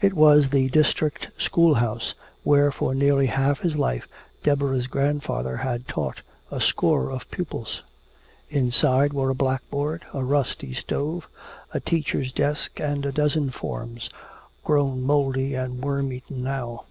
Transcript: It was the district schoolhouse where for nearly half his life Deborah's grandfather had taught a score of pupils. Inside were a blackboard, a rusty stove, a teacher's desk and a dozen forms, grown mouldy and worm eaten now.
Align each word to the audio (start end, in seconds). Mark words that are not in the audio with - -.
It 0.00 0.14
was 0.14 0.50
the 0.50 0.68
district 0.68 1.30
schoolhouse 1.36 2.14
where 2.44 2.70
for 2.70 2.94
nearly 2.94 3.26
half 3.26 3.58
his 3.62 3.74
life 3.76 4.06
Deborah's 4.44 4.86
grandfather 4.86 5.56
had 5.56 5.88
taught 5.88 6.20
a 6.48 6.60
score 6.60 7.10
of 7.10 7.28
pupils. 7.32 7.82
Inside 8.48 9.12
were 9.12 9.30
a 9.30 9.34
blackboard, 9.34 10.04
a 10.14 10.22
rusty 10.22 10.74
stove, 10.74 11.26
a 11.72 11.80
teacher's 11.80 12.30
desk 12.30 12.78
and 12.78 13.04
a 13.04 13.10
dozen 13.10 13.50
forms, 13.50 14.08
grown 14.62 15.02
mouldy 15.02 15.54
and 15.56 15.80
worm 15.82 16.12
eaten 16.12 16.44
now. 16.44 16.84